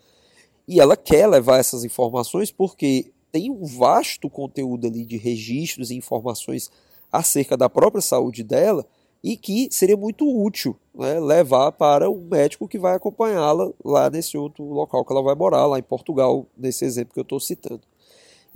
e 0.68 0.80
ela 0.80 0.98
quer 0.98 1.28
levar 1.28 1.58
essas 1.58 1.84
informações 1.84 2.52
porque 2.52 3.12
tem 3.32 3.50
um 3.50 3.66
vasto 3.66 4.30
conteúdo 4.30 4.88
ali 4.88 5.06
de 5.06 5.18
registros 5.18 5.92
e 5.92 5.96
informações 5.96 6.70
acerca 7.12 7.56
da 7.56 7.70
própria 7.70 8.02
saúde 8.02 8.44
dela 8.44 8.86
e 9.28 9.36
que 9.36 9.68
seria 9.70 9.98
muito 9.98 10.26
útil 10.26 10.80
né, 10.96 11.20
levar 11.20 11.74
para 11.74 12.10
um 12.10 12.30
médico 12.32 12.66
que 12.66 12.80
vai 12.80 12.96
acompanhá-la 12.96 13.74
lá 13.84 14.10
nesse 14.10 14.38
outro 14.38 14.64
local 14.64 15.04
que 15.04 15.12
ela 15.12 15.22
vai 15.22 15.36
morar, 15.36 15.66
lá 15.66 15.78
em 15.78 15.84
Portugal, 15.84 16.48
nesse 16.58 16.86
exemplo 16.86 17.14
que 17.14 17.20
eu 17.20 17.24
estou 17.24 17.38
citando. 17.38 17.82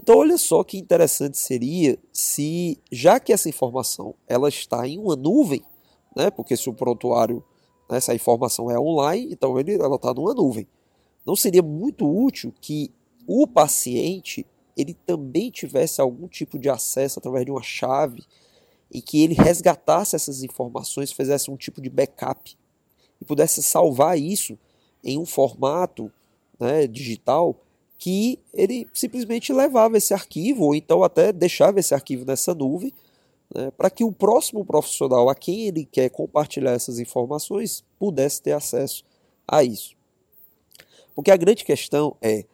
Então 0.02 0.18
olha 0.18 0.38
só 0.38 0.64
que 0.64 0.78
interessante 0.78 1.38
seria 1.38 2.00
se, 2.14 2.80
já 2.90 3.20
que 3.20 3.34
essa 3.34 3.50
informação 3.50 4.16
ela 4.26 4.48
está 4.48 4.88
em 4.88 4.98
uma 4.98 5.14
nuvem, 5.18 5.62
né? 6.16 6.32
Porque 6.32 6.56
se 6.56 6.70
o 6.70 6.74
prontuário, 6.74 7.44
né, 7.90 7.98
essa 7.98 8.16
informação 8.16 8.72
é 8.72 8.80
online, 8.80 9.28
então 9.30 9.60
ele, 9.60 9.76
ela 9.76 9.98
está 9.98 10.14
numa 10.14 10.34
nuvem. 10.34 10.66
Não 11.26 11.36
seria 11.36 11.62
muito 11.62 12.10
útil 12.10 12.54
que 12.62 12.94
o 13.28 13.46
paciente 13.46 14.48
ele 14.78 14.94
também 14.94 15.52
tivesse 15.52 16.00
algum 16.00 16.30
tipo 16.30 16.58
de 16.58 16.70
acesso 16.70 17.20
através 17.20 17.44
de 17.44 17.52
uma 17.52 17.62
chave 17.62 18.24
e 18.92 19.02
que 19.02 19.24
ele 19.24 19.34
resgatasse 19.34 20.16
essas 20.16 20.44
informações, 20.44 21.12
fizesse 21.12 21.50
um 21.50 21.56
tipo 21.56 21.82
de 21.82 21.90
backup 21.90 22.58
e 23.20 23.26
pudesse 23.26 23.64
salvar 23.64 24.20
isso 24.20 24.58
em 25.04 25.18
um 25.18 25.26
formato 25.26 26.12
né, 26.60 26.86
digital 26.86 27.56
que 27.98 28.40
ele 28.54 28.88
simplesmente 28.94 29.54
levava 29.54 29.98
esse 29.98 30.14
arquivo 30.14 30.66
ou 30.66 30.76
então 30.76 31.04
até 31.04 31.32
deixava 31.32 31.80
esse 31.80 31.94
arquivo 31.94 32.26
nessa 32.26 32.54
nuvem 32.54 32.92
né, 33.54 33.72
para 33.72 33.90
que 33.90 34.04
o 34.04 34.12
próximo 34.12 34.66
profissional 34.66 35.30
a 35.30 35.36
quem 35.36 35.68
ele 35.68 35.86
quer 35.86 36.10
compartilhar 36.10 36.72
essas 36.72 37.00
informações 37.00 37.84
pudesse 38.00 38.42
ter 38.42 38.54
acesso 38.54 39.04
a 39.48 39.64
isso. 39.64 39.96
Porque 41.14 41.32
a 41.32 41.38
grande 41.38 41.64
questão 41.64 42.16
é 42.22 42.46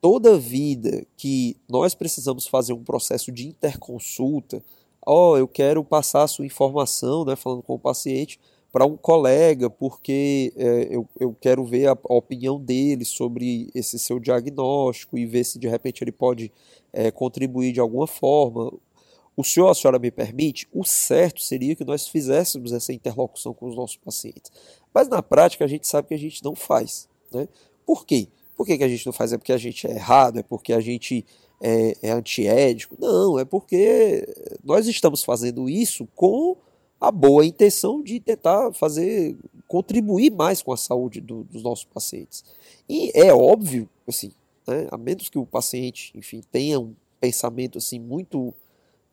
toda 0.00 0.38
vida 0.38 1.06
que 1.16 1.56
nós 1.68 1.94
precisamos 1.94 2.46
fazer 2.46 2.72
um 2.72 2.84
processo 2.84 3.32
de 3.32 3.48
interconsulta, 3.48 4.62
oh, 5.06 5.36
eu 5.36 5.46
quero 5.48 5.84
passar 5.84 6.22
a 6.22 6.28
sua 6.28 6.46
informação, 6.46 7.24
né, 7.24 7.36
falando 7.36 7.62
com 7.62 7.74
o 7.74 7.78
paciente, 7.78 8.38
para 8.74 8.84
um 8.84 8.96
colega, 8.96 9.70
porque 9.70 10.52
é, 10.56 10.88
eu, 10.90 11.08
eu 11.20 11.36
quero 11.40 11.64
ver 11.64 11.86
a, 11.86 11.92
a, 11.92 12.14
opinião 12.14 12.60
dele 12.60 13.04
sobre 13.04 13.70
esse 13.72 13.98
seu 14.00 14.18
diagnóstico 14.18 15.16
e 15.16 15.24
ver 15.24 15.44
se 15.44 15.60
de 15.60 15.68
repente 15.68 16.02
ele 16.02 16.10
pode 16.10 16.50
é, 16.92 17.08
contribuir 17.12 17.72
de 17.72 17.78
alguma 17.78 18.08
forma. 18.08 18.72
O 19.36 19.44
senhor, 19.44 19.68
a 19.68 19.74
senhora 19.74 19.98
me 19.98 20.10
permite? 20.10 20.66
O 20.72 20.84
certo 20.84 21.40
seria 21.40 21.76
que 21.76 21.84
nós 21.84 22.08
fizéssemos 22.08 22.72
essa 22.72 22.92
interlocução 22.92 23.54
com 23.54 23.66
os 23.66 23.76
nossos 23.76 23.96
pacientes. 23.96 24.50
Mas 24.92 25.08
na 25.08 25.22
prática 25.22 25.64
a 25.64 25.68
gente 25.68 25.86
sabe 25.86 26.08
que 26.08 26.14
a 26.14 26.18
gente 26.18 26.42
não 26.42 26.56
faz. 26.56 27.08
Né? 27.32 27.46
Por 27.86 28.04
quê? 28.04 28.26
Por 28.56 28.66
que, 28.66 28.76
que 28.76 28.84
a 28.84 28.88
gente 28.88 29.06
não 29.06 29.12
faz? 29.12 29.32
É 29.32 29.38
porque 29.38 29.52
a 29.52 29.56
gente 29.56 29.86
é 29.86 29.92
errado? 29.92 30.40
É 30.40 30.42
porque 30.42 30.72
a 30.72 30.80
gente 30.80 31.24
é, 31.64 31.96
é 32.02 32.10
antiético? 32.10 32.94
Não, 33.00 33.38
é 33.38 33.44
porque 33.44 34.28
nós 34.62 34.86
estamos 34.86 35.24
fazendo 35.24 35.66
isso 35.66 36.06
com 36.14 36.58
a 37.00 37.10
boa 37.10 37.44
intenção 37.46 38.02
de 38.02 38.20
tentar 38.20 38.70
fazer 38.74 39.34
contribuir 39.66 40.30
mais 40.30 40.60
com 40.60 40.72
a 40.74 40.76
saúde 40.76 41.22
do, 41.22 41.44
dos 41.44 41.62
nossos 41.62 41.86
pacientes. 41.86 42.44
E 42.86 43.10
é 43.14 43.32
óbvio, 43.32 43.88
assim, 44.06 44.30
né, 44.68 44.86
a 44.90 44.98
menos 44.98 45.30
que 45.30 45.38
o 45.38 45.46
paciente, 45.46 46.12
enfim, 46.14 46.42
tenha 46.52 46.78
um 46.78 46.94
pensamento 47.18 47.78
assim 47.78 47.98
muito 47.98 48.52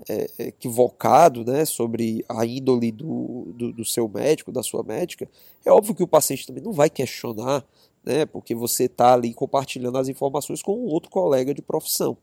é, 0.10 0.48
equivocado 0.48 1.46
né, 1.46 1.64
sobre 1.64 2.26
a 2.28 2.46
índole 2.46 2.92
do, 2.92 3.54
do, 3.56 3.72
do, 3.72 3.86
seu 3.86 4.10
médico, 4.10 4.52
da 4.52 4.62
sua 4.62 4.84
médica, 4.84 5.30
é 5.66 5.72
óbvio 5.72 5.96
que 5.96 6.04
o 6.04 6.08
paciente 6.08 6.46
também 6.46 6.64
não 6.64 6.74
vai 6.74 6.90
questionar, 6.90 7.66
né, 8.04 8.26
porque 8.26 8.54
você 8.54 8.86
está 8.86 9.14
ali 9.14 9.34
compartilhando 9.34 9.98
as 9.98 10.10
informações 10.10 10.62
com 10.62 10.74
um 10.74 10.88
outro 10.88 11.10
colega 11.10 11.54
de 11.54 11.62
profissão 11.62 12.18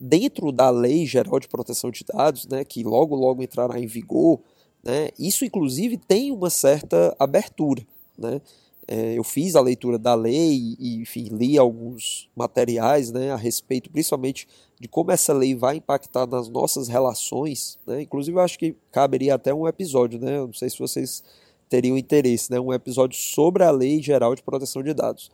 dentro 0.00 0.52
da 0.52 0.70
Lei 0.70 1.06
Geral 1.06 1.38
de 1.38 1.48
Proteção 1.48 1.90
de 1.90 2.04
Dados, 2.04 2.46
né, 2.46 2.64
que 2.64 2.82
logo 2.82 3.14
logo 3.14 3.42
entrará 3.42 3.78
em 3.78 3.86
vigor, 3.86 4.40
né, 4.82 5.08
isso 5.18 5.44
inclusive 5.44 5.96
tem 5.96 6.30
uma 6.30 6.50
certa 6.50 7.14
abertura. 7.18 7.86
Né? 8.18 8.40
É, 8.86 9.14
eu 9.14 9.24
fiz 9.24 9.56
a 9.56 9.60
leitura 9.60 9.98
da 9.98 10.14
lei 10.14 10.76
e 10.78 10.96
enfim, 10.96 11.28
li 11.30 11.56
alguns 11.56 12.28
materiais 12.36 13.10
né, 13.10 13.32
a 13.32 13.36
respeito, 13.36 13.90
principalmente 13.90 14.46
de 14.78 14.86
como 14.86 15.10
essa 15.10 15.32
lei 15.32 15.54
vai 15.54 15.76
impactar 15.76 16.26
nas 16.26 16.48
nossas 16.48 16.88
relações. 16.88 17.78
Né? 17.86 18.02
Inclusive, 18.02 18.36
eu 18.36 18.42
acho 18.42 18.58
que 18.58 18.76
caberia 18.92 19.34
até 19.34 19.54
um 19.54 19.66
episódio, 19.66 20.20
né? 20.20 20.38
Não 20.38 20.52
sei 20.52 20.68
se 20.68 20.78
vocês 20.78 21.22
teriam 21.68 21.96
interesse, 21.96 22.50
né? 22.50 22.60
um 22.60 22.72
episódio 22.72 23.18
sobre 23.18 23.64
a 23.64 23.70
Lei 23.70 24.02
Geral 24.02 24.34
de 24.34 24.42
Proteção 24.42 24.82
de 24.82 24.92
Dados. 24.92 25.30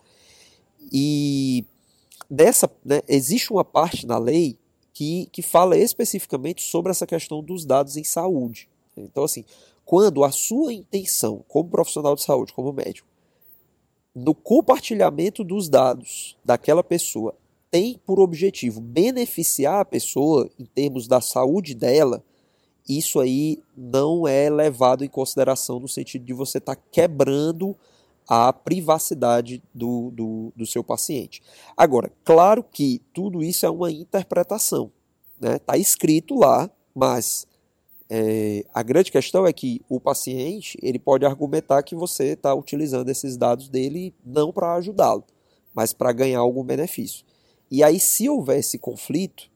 E 0.92 1.64
dessa, 2.30 2.70
né, 2.84 3.02
existe 3.08 3.52
uma 3.52 3.64
parte 3.64 4.06
na 4.06 4.16
lei 4.16 4.56
que, 4.92 5.28
que 5.32 5.42
fala 5.42 5.76
especificamente 5.76 6.62
sobre 6.62 6.90
essa 6.90 7.06
questão 7.06 7.42
dos 7.42 7.64
dados 7.64 7.96
em 7.96 8.04
saúde. 8.04 8.68
Então, 8.96 9.24
assim, 9.24 9.44
quando 9.84 10.22
a 10.22 10.30
sua 10.30 10.72
intenção, 10.72 11.44
como 11.48 11.68
profissional 11.68 12.14
de 12.14 12.22
saúde, 12.22 12.52
como 12.52 12.72
médico, 12.72 13.08
no 14.14 14.34
compartilhamento 14.34 15.42
dos 15.42 15.68
dados 15.68 16.36
daquela 16.44 16.82
pessoa 16.82 17.34
tem 17.70 17.98
por 18.04 18.18
objetivo 18.18 18.80
beneficiar 18.80 19.80
a 19.80 19.84
pessoa 19.84 20.50
em 20.58 20.64
termos 20.64 21.06
da 21.06 21.20
saúde 21.20 21.74
dela, 21.74 22.22
isso 22.88 23.20
aí 23.20 23.62
não 23.76 24.26
é 24.26 24.50
levado 24.50 25.04
em 25.04 25.08
consideração 25.08 25.78
no 25.78 25.86
sentido 25.86 26.24
de 26.24 26.32
você 26.32 26.58
estar 26.58 26.74
tá 26.74 26.82
quebrando 26.90 27.76
a 28.30 28.52
privacidade 28.52 29.60
do, 29.74 30.12
do, 30.12 30.52
do, 30.54 30.64
seu 30.64 30.84
paciente. 30.84 31.42
Agora, 31.76 32.12
claro 32.24 32.62
que 32.62 33.02
tudo 33.12 33.42
isso 33.42 33.66
é 33.66 33.70
uma 33.70 33.90
interpretação. 33.90 34.92
Está 35.34 35.50
né? 35.50 35.58
Tá 35.58 35.76
escrito 35.76 36.36
lá, 36.36 36.70
mas 36.94 37.44
é, 38.08 38.64
a 38.72 38.84
grande 38.84 39.10
questão 39.10 39.44
é 39.48 39.52
que 39.52 39.82
o 39.88 39.98
paciente 39.98 40.78
ele 40.80 40.96
pode 40.96 41.26
argumentar 41.26 41.82
que 41.82 41.96
você 41.96 42.34
está 42.34 42.54
utilizando 42.54 43.08
esses 43.08 43.36
dados 43.36 43.68
dele 43.68 44.14
não 44.24 44.52
para 44.52 44.74
ajudá-lo, 44.74 45.24
mas 45.74 45.92
para 45.92 46.12
ganhar 46.12 46.38
algum 46.38 46.62
benefício. 46.62 47.24
E 47.68 47.82
aí, 47.82 47.98
se 47.98 48.28
houver 48.28 48.60
esse 48.60 48.78
conflito, 48.78 49.50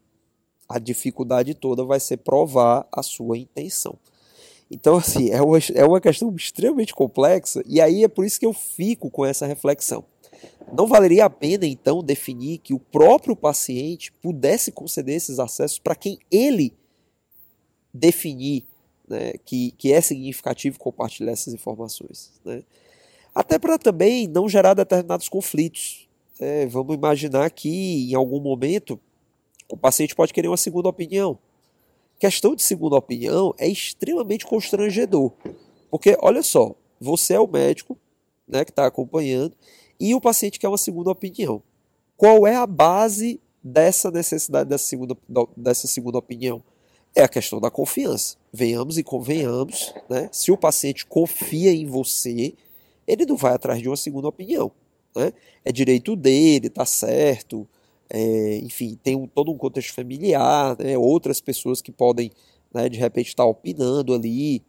a 0.69 0.81
dificuldade 0.81 1.55
toda 1.55 1.85
vai 1.85 2.01
ser 2.01 2.17
provar 2.17 2.89
a 2.91 3.05
sua 3.05 3.39
intenção. 3.39 3.97
Então, 4.75 4.97
assim, 4.97 5.31
é 5.31 5.41
uma, 5.41 5.59
é 5.73 5.85
uma 5.85 6.01
questão 6.01 6.35
extremamente 6.35 6.93
complexa, 6.93 7.63
e 7.65 7.81
aí 7.81 8.03
é 8.03 8.09
por 8.09 8.25
isso 8.25 8.41
que 8.41 8.45
eu 8.45 8.53
fico 8.53 9.09
com 9.09 9.25
essa 9.25 9.47
reflexão. 9.47 10.05
Não 10.77 10.89
valeria 10.89 11.27
a 11.27 11.31
pena, 11.31 11.65
então, 11.65 12.03
definir 12.03 12.59
que 12.59 12.75
o 12.75 12.81
próprio 12.81 13.37
paciente 13.37 14.11
pudesse 14.21 14.73
conceder 14.73 15.15
esses 15.15 15.39
acessos 15.39 15.79
para 15.79 15.95
quem 15.95 16.19
ele 16.29 16.73
definir 17.93 18.65
né, 19.09 19.35
que, 19.45 19.71
que 19.79 19.93
é 19.93 20.01
significativo 20.01 20.77
compartilhar 20.77 21.31
essas 21.31 21.55
informações. 21.55 22.33
Né? 22.45 22.65
Até 23.33 23.61
para 23.61 23.79
também 23.79 24.27
não 24.27 24.49
gerar 24.49 24.75
determinados 24.75 25.29
conflitos. 25.29 26.09
É, 26.41 26.67
vamos 26.67 26.97
imaginar 26.97 27.49
que, 27.51 28.11
em 28.11 28.15
algum 28.17 28.41
momento, 28.41 28.99
o 29.71 29.77
paciente 29.77 30.17
pode 30.17 30.33
querer 30.33 30.49
uma 30.49 30.57
segunda 30.57 30.89
opinião 30.89 31.39
questão 32.19 32.55
de 32.55 32.63
segunda 32.63 32.97
opinião 32.97 33.55
é 33.59 33.69
extremamente 33.69 34.47
constrangedor. 34.47 35.33
Porque, 35.91 36.17
olha 36.21 36.43
só, 36.43 36.75
você 37.01 37.35
é 37.35 37.41
o 37.41 37.47
médico 37.47 37.99
né, 38.47 38.65
que 38.65 38.71
está 38.71 38.87
acompanhando 38.87 39.57
e 39.99 40.15
o 40.15 40.21
paciente 40.21 40.59
quer 40.59 40.69
uma 40.69 40.79
segunda 40.79 41.11
opinião. 41.11 41.63
Qual 42.17 42.47
é 42.47 42.57
a 42.57 42.67
base 42.67 43.41
dessa 43.63 44.11
necessidade 44.11 44.69
dessa 44.69 44.87
segunda, 44.87 45.17
dessa 45.57 45.87
segunda 45.87 46.19
opinião? 46.19 46.63
É 47.15 47.23
a 47.23 47.29
questão 47.29 47.61
da 47.61 47.71
confiança. 47.71 48.37
Venhamos 48.53 48.99
e 48.99 49.03
convenhamos, 49.03 49.95
né? 50.09 50.29
Se 50.33 50.51
o 50.51 50.57
paciente 50.57 51.07
confia 51.07 51.73
em 51.73 51.87
você, 51.87 52.55
ele 53.07 53.25
não 53.25 53.37
vai 53.37 53.55
atrás 53.55 53.81
de 53.81 53.89
uma 53.89 53.97
segunda 53.97 54.29
opinião. 54.29 54.73
Né? 55.15 55.33
É 55.65 55.71
direito 55.71 56.17
dele, 56.17 56.69
tá 56.69 56.85
certo 56.85 57.69
é, 58.11 58.59
enfim, 58.59 58.99
tem 59.03 59.17
um, 59.17 59.27
todo 59.27 59.51
um 59.51 59.57
contexto 59.57 59.95
familiar, 59.95 60.77
né, 60.79 60.97
outras 60.97 61.41
pessoas 61.41 61.81
que 61.81 61.91
podem, 61.91 62.31
né, 62.73 62.89
de 62.89 62.99
repente, 62.99 63.29
estar 63.29 63.45
opinando 63.45 64.15
ali. 64.15 64.63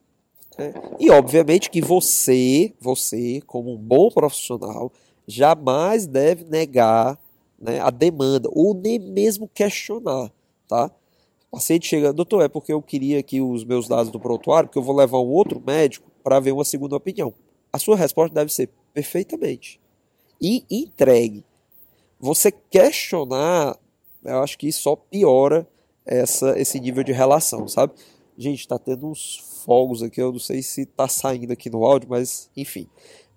Né, 0.57 0.73
e, 0.99 1.09
obviamente, 1.09 1.69
que 1.69 1.81
você, 1.81 2.73
você, 2.79 3.41
como 3.45 3.73
um 3.73 3.77
bom 3.77 4.09
profissional, 4.09 4.91
jamais 5.27 6.07
deve 6.07 6.43
negar 6.45 7.19
né, 7.59 7.79
a 7.79 7.89
demanda, 7.89 8.49
ou 8.51 8.73
nem 8.73 8.99
mesmo 8.99 9.49
questionar, 9.53 10.31
tá? 10.67 10.91
O 11.51 11.57
paciente 11.57 11.87
chega, 11.87 12.11
doutor, 12.11 12.43
é 12.43 12.49
porque 12.49 12.73
eu 12.73 12.81
queria 12.81 13.19
aqui 13.19 13.39
os 13.39 13.63
meus 13.63 13.87
dados 13.87 14.11
do 14.11 14.19
prontuário, 14.19 14.67
porque 14.67 14.77
eu 14.77 14.83
vou 14.83 14.95
levar 14.95 15.19
um 15.19 15.29
outro 15.29 15.61
médico 15.65 16.11
para 16.21 16.39
ver 16.39 16.51
uma 16.51 16.65
segunda 16.65 16.97
opinião. 16.97 17.33
A 17.71 17.79
sua 17.79 17.95
resposta 17.95 18.33
deve 18.33 18.51
ser 18.51 18.69
perfeitamente. 18.93 19.79
E 20.41 20.65
entregue 20.69 21.45
você 22.25 22.51
questionar, 22.51 23.77
eu 24.23 24.41
acho 24.41 24.57
que 24.57 24.71
só 24.71 24.95
piora 24.95 25.67
essa, 26.03 26.59
esse 26.59 26.79
nível 26.79 27.03
de 27.03 27.11
relação, 27.11 27.67
sabe? 27.67 27.93
Gente, 28.35 28.67
tá 28.67 28.79
tendo 28.79 29.07
uns 29.07 29.61
fogos 29.63 30.01
aqui, 30.01 30.21
eu 30.21 30.31
não 30.31 30.39
sei 30.39 30.61
se 30.63 30.85
tá 30.87 31.07
saindo 31.07 31.53
aqui 31.53 31.69
no 31.69 31.85
áudio, 31.85 32.09
mas 32.09 32.49
enfim. 32.57 32.87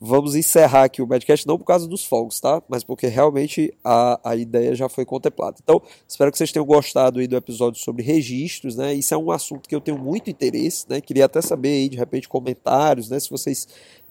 Vamos 0.01 0.37
encerrar 0.37 0.85
aqui 0.85 1.03
o 1.03 1.09
podcast, 1.09 1.45
não 1.45 1.59
por 1.59 1.65
causa 1.65 1.87
dos 1.87 2.05
fogos, 2.05 2.39
tá? 2.39 2.63
Mas 2.69 2.85
porque 2.85 3.09
realmente 3.09 3.75
a, 3.83 4.31
a 4.31 4.37
ideia 4.37 4.73
já 4.75 4.89
foi 4.89 5.05
contemplada. 5.05 5.57
Então, 5.61 5.83
espero 6.07 6.31
que 6.31 6.39
vocês 6.39 6.53
tenham 6.53 6.65
gostado 6.65 7.19
aí 7.19 7.27
do 7.27 7.37
episódio 7.37 7.83
sobre 7.83 8.05
registros, 8.05 8.77
né? 8.77 8.95
Isso 8.95 9.13
é 9.13 9.19
um 9.19 9.31
assunto 9.31 9.69
que 9.69 9.75
eu 9.75 9.81
tenho 9.81 9.99
muito 9.99 10.31
interesse, 10.31 10.87
né? 10.89 11.01
Queria 11.01 11.25
até 11.25 11.43
saber 11.43 11.71
aí, 11.71 11.89
de 11.89 11.97
repente, 11.97 12.29
comentários, 12.29 13.11
né? 13.11 13.19
Se 13.19 13.29
vocês 13.29 13.67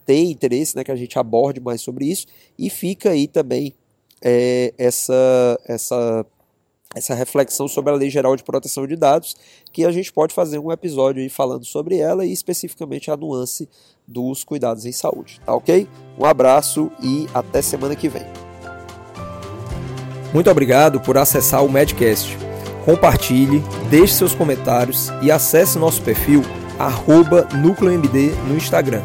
têm 0.05 0.29
interesse, 0.29 0.75
né? 0.75 0.83
Que 0.83 0.91
a 0.91 0.95
gente 0.95 1.17
aborde 1.17 1.61
mais 1.61 1.79
sobre 1.79 2.05
isso. 2.05 2.27
E 2.59 2.69
fica 2.69 3.11
aí 3.11 3.25
também 3.25 3.73
é, 4.21 4.73
essa, 4.77 5.59
essa 5.65 6.25
essa 6.95 7.13
reflexão 7.13 7.67
sobre 7.67 7.91
a 7.91 7.95
Lei 7.95 8.09
Geral 8.09 8.35
de 8.35 8.43
Proteção 8.43 8.87
de 8.87 8.95
Dados, 8.95 9.35
que 9.71 9.85
a 9.85 9.91
gente 9.91 10.11
pode 10.11 10.33
fazer 10.33 10.57
um 10.57 10.71
episódio 10.71 11.21
aí 11.21 11.29
falando 11.29 11.65
sobre 11.65 11.97
ela 11.97 12.25
e 12.25 12.31
especificamente 12.31 13.11
a 13.11 13.17
nuance 13.17 13.69
dos 14.07 14.43
cuidados 14.43 14.85
em 14.85 14.91
saúde, 14.91 15.39
tá 15.45 15.53
ok? 15.53 15.87
Um 16.17 16.25
abraço 16.25 16.89
e 17.01 17.27
até 17.33 17.61
semana 17.61 17.95
que 17.95 18.07
vem. 18.07 18.25
Muito 20.33 20.49
obrigado 20.49 20.99
por 20.99 21.17
acessar 21.17 21.63
o 21.63 21.69
Medcast. 21.69 22.37
Compartilhe, 22.85 23.61
deixe 23.89 24.13
seus 24.13 24.33
comentários 24.33 25.09
e 25.21 25.29
acesse 25.29 25.77
nosso 25.77 26.01
perfil 26.01 26.41
NúcleoMD 27.61 28.31
no 28.47 28.55
Instagram. 28.55 29.01